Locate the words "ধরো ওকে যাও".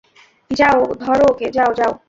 1.01-1.71